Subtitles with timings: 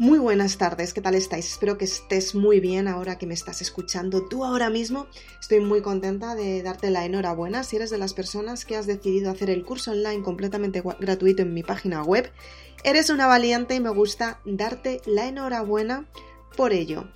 [0.00, 1.50] Muy buenas tardes, ¿qué tal estáis?
[1.50, 4.28] Espero que estés muy bien ahora que me estás escuchando.
[4.28, 5.08] Tú ahora mismo
[5.40, 9.28] estoy muy contenta de darte la enhorabuena si eres de las personas que has decidido
[9.28, 12.30] hacer el curso online completamente gratuito en mi página web.
[12.84, 16.06] Eres una valiente y me gusta darte la enhorabuena
[16.56, 17.08] por ello.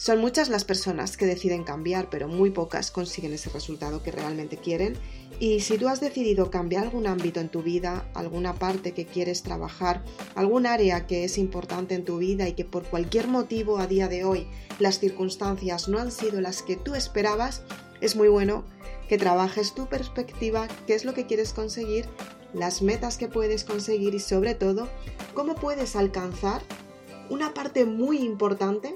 [0.00, 4.56] Son muchas las personas que deciden cambiar, pero muy pocas consiguen ese resultado que realmente
[4.56, 4.96] quieren.
[5.38, 9.42] Y si tú has decidido cambiar algún ámbito en tu vida, alguna parte que quieres
[9.42, 10.02] trabajar,
[10.34, 14.08] algún área que es importante en tu vida y que por cualquier motivo a día
[14.08, 14.46] de hoy
[14.78, 17.60] las circunstancias no han sido las que tú esperabas,
[18.00, 18.64] es muy bueno
[19.06, 22.06] que trabajes tu perspectiva, qué es lo que quieres conseguir,
[22.54, 24.88] las metas que puedes conseguir y sobre todo
[25.34, 26.62] cómo puedes alcanzar
[27.28, 28.94] una parte muy importante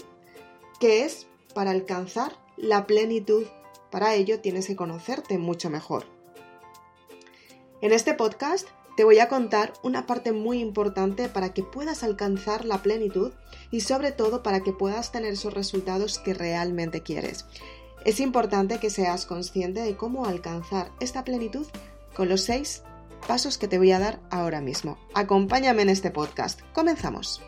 [0.84, 3.46] que es para alcanzar la plenitud.
[3.90, 6.04] Para ello tienes que conocerte mucho mejor.
[7.80, 12.66] En este podcast te voy a contar una parte muy importante para que puedas alcanzar
[12.66, 13.32] la plenitud
[13.70, 17.46] y sobre todo para que puedas tener esos resultados que realmente quieres.
[18.04, 21.66] Es importante que seas consciente de cómo alcanzar esta plenitud
[22.14, 22.82] con los seis
[23.26, 24.98] pasos que te voy a dar ahora mismo.
[25.14, 26.60] Acompáñame en este podcast.
[26.74, 27.40] Comenzamos.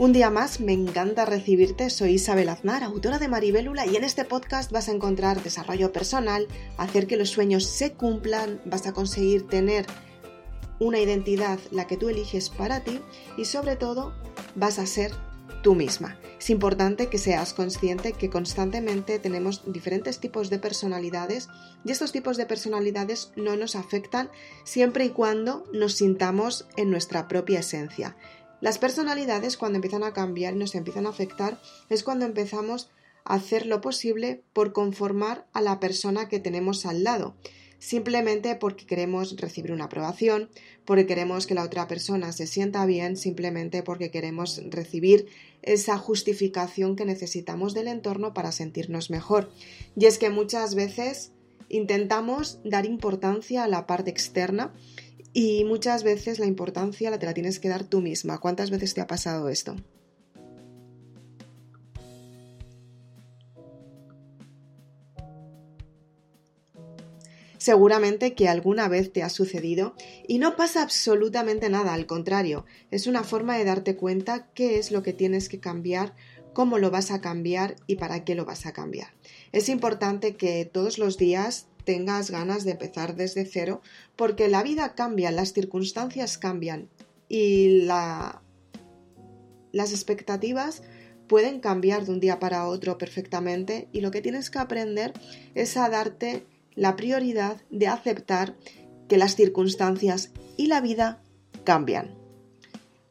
[0.00, 1.90] Un día más, me encanta recibirte.
[1.90, 6.46] Soy Isabel Aznar, autora de Maribélula, y en este podcast vas a encontrar desarrollo personal,
[6.76, 9.86] hacer que los sueños se cumplan, vas a conseguir tener
[10.78, 13.00] una identidad, la que tú eliges para ti,
[13.36, 14.14] y sobre todo
[14.54, 15.10] vas a ser
[15.64, 16.16] tú misma.
[16.38, 21.48] Es importante que seas consciente que constantemente tenemos diferentes tipos de personalidades
[21.84, 24.30] y estos tipos de personalidades no nos afectan
[24.62, 28.16] siempre y cuando nos sintamos en nuestra propia esencia.
[28.60, 32.90] Las personalidades cuando empiezan a cambiar y nos empiezan a afectar es cuando empezamos
[33.24, 37.36] a hacer lo posible por conformar a la persona que tenemos al lado,
[37.78, 40.50] simplemente porque queremos recibir una aprobación,
[40.84, 45.26] porque queremos que la otra persona se sienta bien, simplemente porque queremos recibir
[45.62, 49.52] esa justificación que necesitamos del entorno para sentirnos mejor.
[49.96, 51.32] Y es que muchas veces
[51.68, 54.72] intentamos dar importancia a la parte externa
[55.40, 58.38] y muchas veces la importancia la te la tienes que dar tú misma.
[58.38, 59.76] ¿Cuántas veces te ha pasado esto?
[67.56, 69.94] Seguramente que alguna vez te ha sucedido
[70.26, 74.90] y no pasa absolutamente nada, al contrario, es una forma de darte cuenta qué es
[74.90, 76.16] lo que tienes que cambiar,
[76.52, 79.14] cómo lo vas a cambiar y para qué lo vas a cambiar.
[79.52, 83.80] Es importante que todos los días tengas ganas de empezar desde cero,
[84.14, 86.90] porque la vida cambia, las circunstancias cambian
[87.30, 88.42] y la...
[89.72, 90.82] las expectativas
[91.28, 95.14] pueden cambiar de un día para otro perfectamente y lo que tienes que aprender
[95.54, 96.44] es a darte
[96.74, 98.54] la prioridad de aceptar
[99.08, 101.22] que las circunstancias y la vida
[101.64, 102.14] cambian.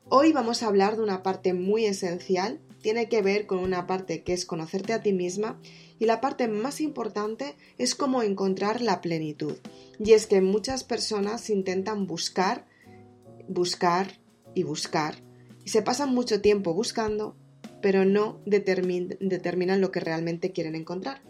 [0.08, 4.22] Hoy vamos a hablar de una parte muy esencial, tiene que ver con una parte
[4.22, 5.60] que es conocerte a ti misma
[6.00, 9.56] y la parte más importante es cómo encontrar la plenitud.
[10.00, 12.68] Y es que muchas personas intentan buscar,
[13.48, 14.20] buscar
[14.54, 15.28] y buscar
[15.68, 17.36] y se pasan mucho tiempo buscando,
[17.82, 21.22] pero no determinan lo que realmente quieren encontrar.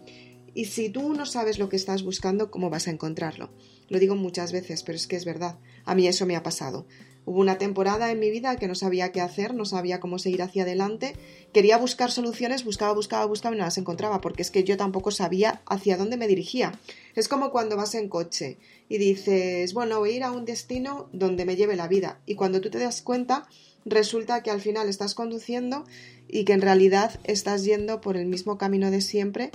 [0.54, 3.52] Y si tú no sabes lo que estás buscando, ¿cómo vas a encontrarlo?
[3.90, 5.58] Lo digo muchas veces, pero es que es verdad.
[5.86, 6.86] A mí eso me ha pasado.
[7.28, 10.42] Hubo una temporada en mi vida que no sabía qué hacer, no sabía cómo seguir
[10.42, 11.14] hacia adelante,
[11.52, 15.12] quería buscar soluciones, buscaba, buscaba, buscaba y no las encontraba, porque es que yo tampoco
[15.12, 16.80] sabía hacia dónde me dirigía.
[17.16, 21.10] Es como cuando vas en coche y dices, bueno, voy a ir a un destino
[21.12, 22.22] donde me lleve la vida.
[22.26, 23.46] Y cuando tú te das cuenta,
[23.84, 25.84] resulta que al final estás conduciendo
[26.30, 29.52] y que en realidad estás yendo por el mismo camino de siempre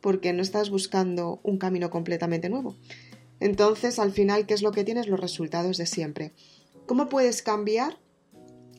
[0.00, 2.76] porque no estás buscando un camino completamente nuevo.
[3.40, 5.08] Entonces, al final, ¿qué es lo que tienes?
[5.08, 6.32] Los resultados de siempre.
[6.86, 7.98] ¿Cómo puedes cambiar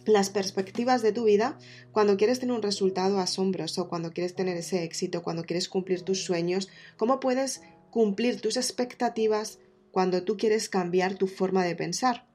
[0.06, 1.58] las perspectivas de tu vida
[1.92, 6.24] cuando quieres tener un resultado asombroso, cuando quieres tener ese éxito, cuando quieres cumplir tus
[6.24, 6.70] sueños?
[6.96, 7.62] ¿Cómo puedes
[7.92, 9.60] cumplir tus expectativas
[9.92, 12.28] cuando tú quieres cambiar tu forma de pensar?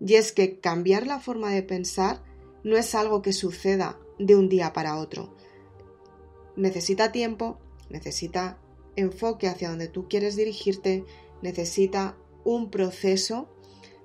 [0.00, 2.22] Y es que cambiar la forma de pensar
[2.62, 5.36] no es algo que suceda de un día para otro.
[6.54, 7.58] Necesita tiempo,
[7.88, 8.60] necesita
[8.94, 11.04] enfoque hacia donde tú quieres dirigirte,
[11.40, 13.48] necesita un proceso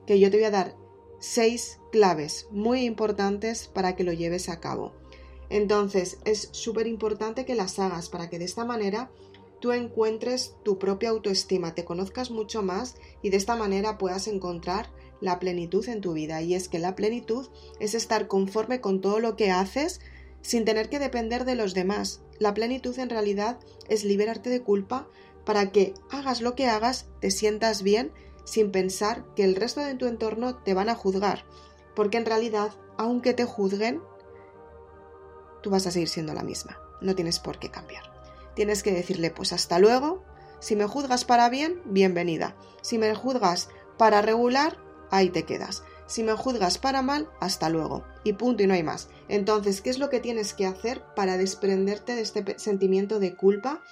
[0.07, 0.75] que yo te voy a dar
[1.19, 4.93] seis claves muy importantes para que lo lleves a cabo.
[5.49, 9.09] Entonces es súper importante que las hagas para que de esta manera
[9.59, 14.89] tú encuentres tu propia autoestima, te conozcas mucho más y de esta manera puedas encontrar
[15.21, 16.41] la plenitud en tu vida.
[16.41, 17.47] Y es que la plenitud
[17.79, 19.99] es estar conforme con todo lo que haces
[20.41, 22.21] sin tener que depender de los demás.
[22.39, 23.59] La plenitud en realidad
[23.89, 25.07] es liberarte de culpa
[25.45, 28.11] para que hagas lo que hagas, te sientas bien
[28.47, 31.43] sin pensar que el resto de tu entorno te van a juzgar.
[31.97, 34.01] Porque en realidad, aunque te juzguen,
[35.61, 36.79] tú vas a seguir siendo la misma.
[37.01, 38.03] No tienes por qué cambiar.
[38.55, 40.23] Tienes que decirle, pues hasta luego.
[40.61, 42.55] Si me juzgas para bien, bienvenida.
[42.81, 43.67] Si me juzgas
[43.97, 44.77] para regular,
[45.11, 45.83] ahí te quedas.
[46.05, 48.05] Si me juzgas para mal, hasta luego.
[48.23, 49.09] Y punto y no hay más.
[49.27, 53.83] Entonces, ¿qué es lo que tienes que hacer para desprenderte de este sentimiento de culpa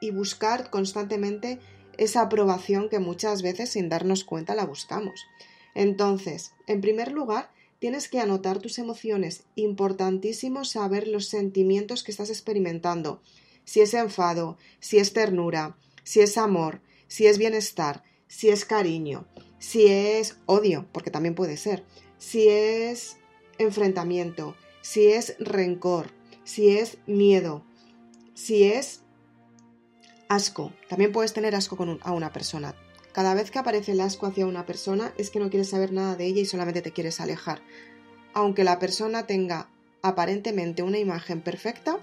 [0.00, 1.60] y buscar constantemente
[1.98, 5.26] esa aprobación que muchas veces sin darnos cuenta la buscamos?
[5.74, 9.44] Entonces, en primer lugar, tienes que anotar tus emociones.
[9.54, 13.20] Importantísimo saber los sentimientos que estás experimentando.
[13.64, 19.26] Si es enfado, si es ternura, si es amor, si es bienestar, si es cariño,
[19.58, 21.84] si es odio, porque también puede ser,
[22.18, 23.18] si es
[23.58, 26.12] enfrentamiento, si es rencor,
[26.44, 27.64] si es miedo,
[28.34, 29.02] si es
[30.28, 30.72] asco.
[30.88, 32.74] También puedes tener asco con a una persona.
[33.12, 36.16] Cada vez que aparece el asco hacia una persona es que no quieres saber nada
[36.16, 37.60] de ella y solamente te quieres alejar.
[38.34, 39.68] Aunque la persona tenga
[40.02, 41.98] aparentemente una imagen perfecta,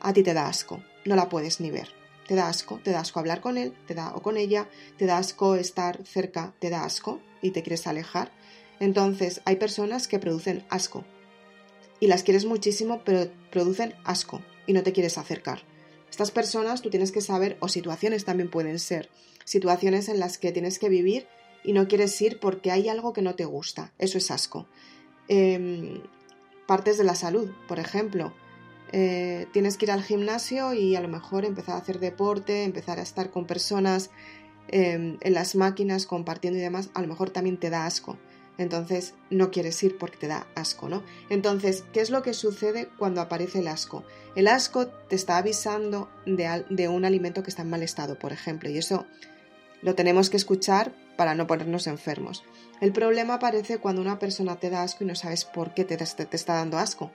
[0.00, 1.98] a ti te da asco, no la puedes ni ver
[2.28, 4.68] te da asco, te da asco hablar con él, te da o con ella,
[4.98, 8.30] te da asco estar cerca, te da asco y te quieres alejar.
[8.80, 11.04] Entonces hay personas que producen asco
[12.00, 15.62] y las quieres muchísimo, pero producen asco y no te quieres acercar.
[16.10, 19.08] Estas personas tú tienes que saber, o situaciones también pueden ser,
[19.44, 21.26] situaciones en las que tienes que vivir
[21.64, 23.92] y no quieres ir porque hay algo que no te gusta.
[23.98, 24.66] Eso es asco.
[25.28, 26.02] Em,
[26.66, 28.32] partes de la salud, por ejemplo
[28.92, 32.98] eh, tienes que ir al gimnasio y a lo mejor empezar a hacer deporte, empezar
[32.98, 34.10] a estar con personas
[34.68, 38.18] em, en las máquinas compartiendo y demás, a lo mejor también te da asco.
[38.58, 41.04] Entonces no quieres ir porque te da asco, ¿no?
[41.30, 44.04] Entonces, ¿qué es lo que sucede cuando aparece el asco?
[44.34, 48.68] El asco te está avisando de, un alimento que está en mal estado, por ejemplo,
[48.68, 49.06] y eso
[49.80, 52.44] lo tenemos que escuchar para no ponernos enfermos.
[52.80, 55.96] El problema aparece cuando una persona te da asco y no sabes por qué te
[56.02, 57.12] está dando asco.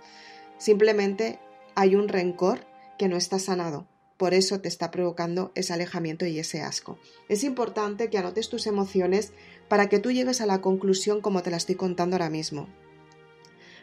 [0.58, 1.40] Simplemente
[1.76, 2.66] hay un rencor
[2.98, 3.88] que no está sanado.
[4.18, 7.00] Por eso te está provocando ese alejamiento y ese asco.
[7.30, 9.34] Es importante que anotes tus emociones
[9.74, 12.68] para que tú llegues a la conclusión como te la estoy contando ahora mismo.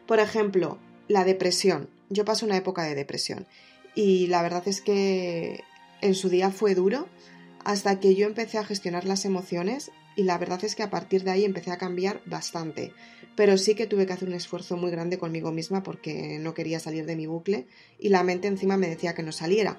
[0.07, 0.79] Por ejemplo,
[1.09, 1.91] la depresión.
[2.11, 3.49] Yo paso una época de depresión
[3.97, 5.65] y la verdad es que
[6.01, 7.09] en su día fue duro
[7.65, 11.25] hasta que yo empecé a gestionar las emociones y la verdad es que a partir
[11.25, 12.93] de ahí empecé a cambiar bastante
[13.35, 16.79] pero sí que tuve que hacer un esfuerzo muy grande conmigo misma porque no quería
[16.79, 17.67] salir de mi bucle
[17.99, 19.79] y la mente encima me decía que no saliera.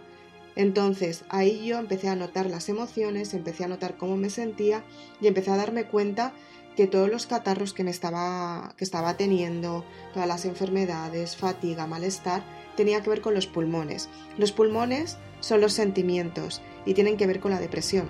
[0.55, 4.83] Entonces ahí yo empecé a notar las emociones, empecé a notar cómo me sentía
[5.19, 6.33] y empecé a darme cuenta
[6.75, 12.43] que todos los catarros que me estaba que estaba teniendo, todas las enfermedades, fatiga, malestar,
[12.75, 14.09] tenía que ver con los pulmones.
[14.37, 18.09] Los pulmones son los sentimientos y tienen que ver con la depresión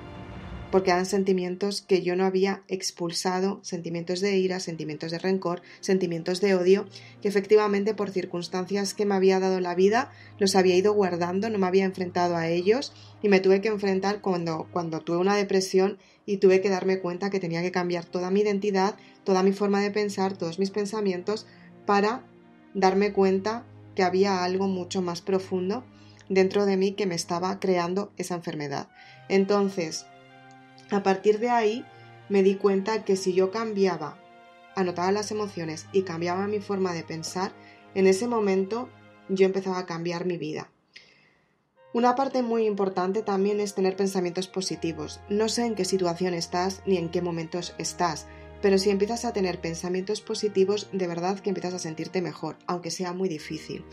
[0.71, 6.41] porque eran sentimientos que yo no había expulsado, sentimientos de ira, sentimientos de rencor, sentimientos
[6.41, 6.87] de odio,
[7.21, 11.59] que efectivamente por circunstancias que me había dado la vida los había ido guardando, no
[11.59, 15.97] me había enfrentado a ellos y me tuve que enfrentar cuando, cuando tuve una depresión
[16.25, 19.81] y tuve que darme cuenta que tenía que cambiar toda mi identidad, toda mi forma
[19.81, 21.45] de pensar, todos mis pensamientos
[21.85, 22.23] para
[22.73, 25.83] darme cuenta que había algo mucho más profundo
[26.29, 28.87] dentro de mí que me estaba creando esa enfermedad.
[29.27, 30.05] Entonces,
[30.91, 31.85] a partir de ahí
[32.29, 34.17] me di cuenta que si yo cambiaba,
[34.75, 37.53] anotaba las emociones y cambiaba mi forma de pensar,
[37.95, 38.89] en ese momento
[39.29, 40.69] yo empezaba a cambiar mi vida.
[41.93, 45.19] Una parte muy importante también es tener pensamientos positivos.
[45.27, 48.27] No sé en qué situación estás ni en qué momentos estás,
[48.61, 52.91] pero si empiezas a tener pensamientos positivos, de verdad que empiezas a sentirte mejor, aunque
[52.91, 53.83] sea muy difícil.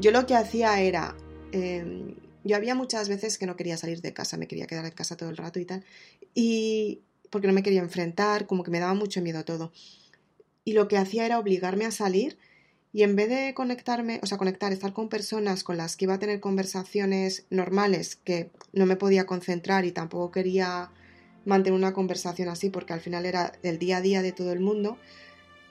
[0.00, 1.14] Yo lo que hacía era
[1.52, 4.92] em, yo había muchas veces que no quería salir de casa, me quería quedar en
[4.92, 5.84] casa todo el rato y tal,
[6.34, 9.72] y porque no me quería enfrentar, como que me daba mucho miedo todo.
[10.64, 12.38] Y lo que hacía era obligarme a salir
[12.92, 16.14] y en vez de conectarme, o sea, conectar, estar con personas con las que iba
[16.14, 20.90] a tener conversaciones normales, que no me podía concentrar y tampoco quería
[21.44, 24.60] mantener una conversación así porque al final era el día a día de todo el
[24.60, 24.98] mundo,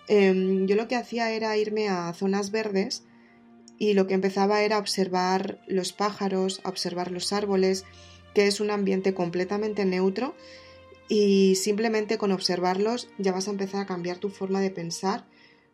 [0.07, 3.03] em, yo lo que hacía era irme a zonas verdes
[3.77, 7.85] y lo que empezaba era observar los pájaros, observar los árboles,
[8.33, 10.35] que es un ambiente completamente neutro
[11.09, 15.25] y simplemente con observarlos ya vas a empezar a cambiar tu forma de pensar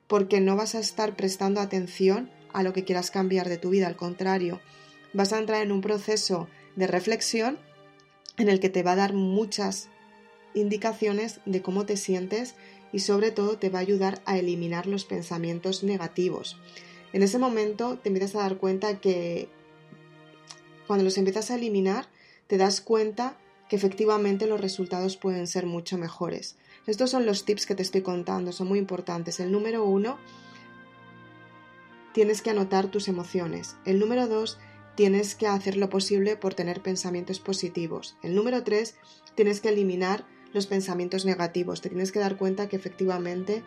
[0.07, 3.87] porque no vas a estar prestando atención a lo que quieras cambiar de tu vida,
[3.87, 4.61] al contrario,
[5.13, 7.57] vas a entrar en un proceso de reflexión
[8.37, 9.89] en el que te va a dar muchas
[10.53, 12.55] indicaciones de cómo te sientes
[12.91, 16.59] y sobre todo te va a ayudar a eliminar los pensamientos negativos.
[17.13, 19.47] En ese momento te empiezas a dar cuenta que
[20.87, 22.07] cuando los empiezas a eliminar,
[22.47, 23.37] te das cuenta
[23.69, 26.57] que efectivamente los resultados pueden ser mucho mejores.
[26.85, 29.39] Estos son los tips que te estoy contando, son muy importantes.
[29.39, 30.17] El número uno,
[32.13, 33.75] tienes que anotar tus emociones.
[33.85, 34.59] El número dos,
[34.95, 38.17] tienes que hacer lo posible por tener pensamientos positivos.
[38.21, 38.95] El número tres,
[39.35, 41.81] tienes que eliminar los pensamientos negativos.
[41.81, 43.63] Te tienes que dar cuenta que efectivamente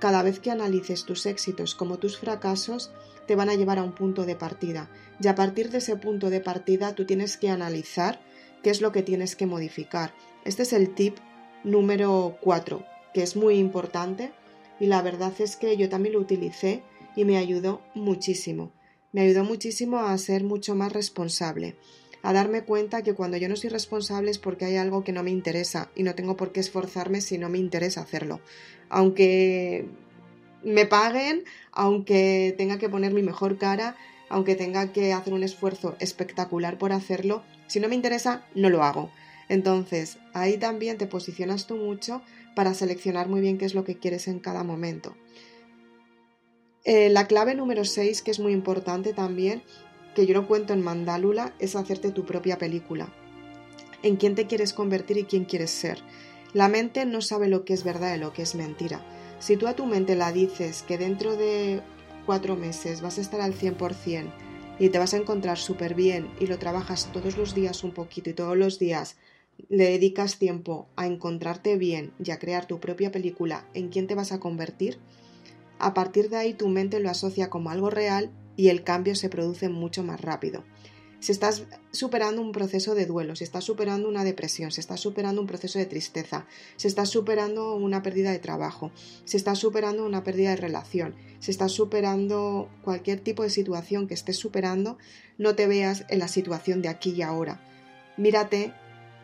[0.00, 2.90] cada vez que analices tus éxitos como tus fracasos,
[3.26, 4.90] te van a llevar a un punto de partida.
[5.22, 8.20] Y a partir de ese punto de partida, tú tienes que analizar
[8.62, 10.12] qué es lo que tienes que modificar.
[10.44, 11.18] Este es el tip
[11.62, 14.32] número 4, que es muy importante
[14.80, 16.82] y la verdad es que yo también lo utilicé
[17.14, 18.72] y me ayudó muchísimo.
[19.12, 21.76] Me ayudó muchísimo a ser mucho más responsable,
[22.22, 25.22] a darme cuenta que cuando yo no soy responsable es porque hay algo que no
[25.22, 28.40] me interesa y no tengo por qué esforzarme si no me interesa hacerlo.
[28.88, 29.86] Aunque
[30.62, 33.96] me paguen, aunque tenga que poner mi mejor cara,
[34.28, 38.82] aunque tenga que hacer un esfuerzo espectacular por hacerlo, si no me interesa, no lo
[38.84, 39.10] hago.
[39.48, 42.22] Entonces, ahí también te posicionas tú mucho
[42.54, 45.16] para seleccionar muy bien qué es lo que quieres en cada momento.
[46.84, 49.62] Eh, la clave número 6, que es muy importante también,
[50.14, 53.12] que yo lo cuento en Mandálula, es hacerte tu propia película.
[54.02, 55.98] En quién te quieres convertir y quién quieres ser.
[56.52, 59.04] La mente no sabe lo que es verdad y lo que es mentira.
[59.38, 61.82] Si tú a tu mente la dices que dentro de
[62.26, 64.30] cuatro meses vas a estar al 100%
[64.78, 68.30] y te vas a encontrar súper bien y lo trabajas todos los días un poquito
[68.30, 69.16] y todos los días
[69.68, 74.14] le dedicas tiempo a encontrarte bien y a crear tu propia película en quién te
[74.14, 74.98] vas a convertir,
[75.78, 79.30] a partir de ahí tu mente lo asocia como algo real y el cambio se
[79.30, 80.64] produce mucho más rápido.
[81.18, 85.40] Si estás superando un proceso de duelo, si estás superando una depresión, si estás superando
[85.40, 88.90] un proceso de tristeza, si estás superando una pérdida de trabajo,
[89.24, 94.12] si estás superando una pérdida de relación, si estás superando cualquier tipo de situación que
[94.12, 94.98] estés superando,
[95.38, 97.62] no te veas en la situación de aquí y ahora.
[98.18, 98.74] Mírate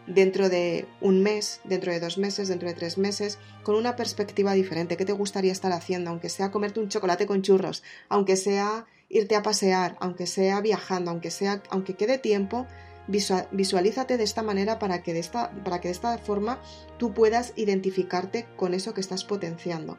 [0.06, 4.54] dentro de un mes, dentro de dos meses, dentro de tres meses, con una perspectiva
[4.54, 4.96] diferente.
[4.96, 6.08] ¿Qué te gustaría estar haciendo?
[6.08, 11.10] Aunque sea comerte un chocolate con churros, aunque sea irte a pasear, aunque sea viajando,
[11.10, 12.66] aunque sea, aunque quede tiempo,
[13.08, 16.60] visualízate de esta manera para que de esta, para que de esta forma
[16.98, 19.96] tú puedas identificarte con eso que estás potenciando.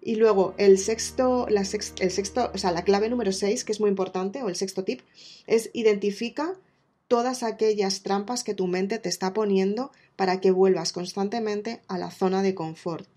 [0.00, 3.80] Y luego el sexto, la el sexto, o sea, la clave número 6, que es
[3.80, 5.00] muy importante, o el sexto tip,
[5.46, 6.54] es identifica
[7.08, 12.10] todas aquellas trampas que tu mente te está poniendo para que vuelvas constantemente a la
[12.10, 13.08] zona de confort.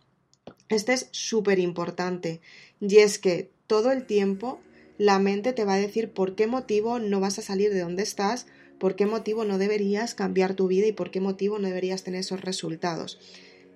[0.69, 2.39] Este es súper importante
[2.79, 4.61] y es que todo el tiempo
[5.01, 8.03] la mente te va a decir por qué motivo no vas a salir de donde
[8.03, 8.45] estás,
[8.77, 12.19] por qué motivo no deberías cambiar tu vida y por qué motivo no deberías tener
[12.19, 13.19] esos resultados.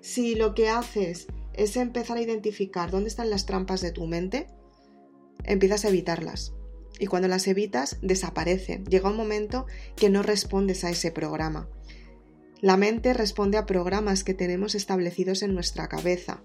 [0.01, 4.45] Si lo que haces es empezar a identificar dónde están las trampas de tu mente,
[5.45, 6.53] empiezas a evitarlas
[6.99, 8.85] y cuando las evitas desaparecen.
[8.85, 9.65] Llega un momento
[9.95, 11.67] que no respondes a ese programa.
[12.61, 16.39] La mente responde a programas que tenemos establecidos en nuestra cabeza.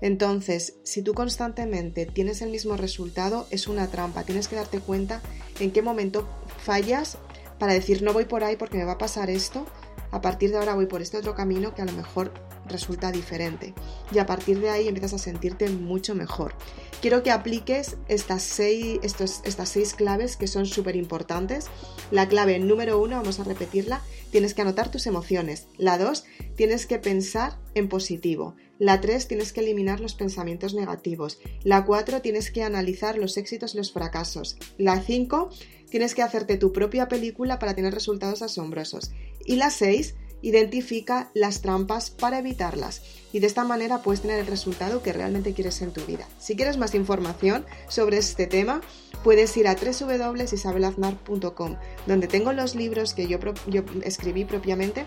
[0.00, 4.24] Entonces, si tú constantemente tienes el mismo resultado, es una trampa.
[4.24, 5.22] Tienes que darte cuenta
[5.58, 7.18] en qué momento fallas
[7.58, 9.66] para decir no voy por ahí porque me va a pasar esto.
[10.10, 12.32] A partir de ahora voy por este otro camino que a lo mejor
[12.68, 13.74] resulta diferente.
[14.12, 16.54] Y a partir de ahí empiezas a sentirte mucho mejor.
[17.00, 21.66] Quiero que apliques estas seis, estas seis claves que son súper importantes.
[22.10, 25.66] La clave número uno, vamos a repetirla, tienes que anotar tus emociones.
[25.76, 26.24] La dos,
[26.56, 28.56] tienes que pensar en positivo.
[28.78, 31.38] La tres, tienes que eliminar los pensamientos negativos.
[31.64, 34.58] La cuatro, tienes que analizar los éxitos y los fracasos.
[34.76, 35.50] La cinco,
[35.90, 39.12] tienes que hacerte tu propia película para tener resultados asombrosos.
[39.44, 43.02] Y la seis, Identifica las trampas para evitarlas
[43.32, 46.28] y de esta manera puedes tener el resultado que realmente quieres en tu vida.
[46.38, 48.80] Si quieres más información sobre este tema,
[49.24, 51.76] puedes ir a www.isabelaznar.com,
[52.06, 55.06] donde tengo los libros que yo, yo escribí propiamente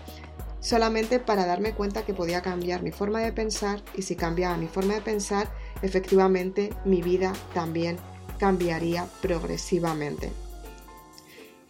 [0.60, 4.68] solamente para darme cuenta que podía cambiar mi forma de pensar y si cambiaba mi
[4.68, 5.50] forma de pensar,
[5.82, 7.96] efectivamente mi vida también
[8.38, 10.30] cambiaría progresivamente.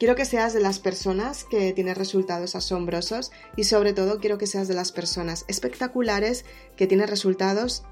[0.00, 4.46] Quiero que seas de las personas que tienen resultados asombrosos y sobre todo quiero que
[4.46, 7.82] seas de las personas espectaculares que tienen resultados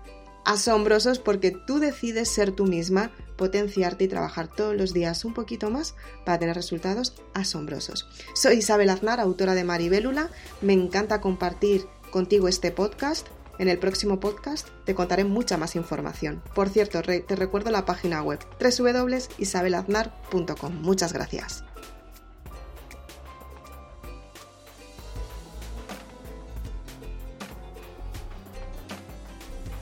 [0.47, 5.71] asombrosos porque tú decides ser tú misma, potenciarte y trabajar todos los días un poquito
[5.71, 8.09] más para tener resultados asombrosos.
[8.35, 10.31] Soy Isabel Aznar, autora de Maribélula.
[10.63, 13.27] Me encanta compartir contigo este podcast.
[13.59, 16.43] En el próximo podcast te contaré mucha más información.
[16.55, 20.75] Por cierto, te recuerdo la página web www.isabelaznar.com.
[20.81, 21.68] Muchas gracias.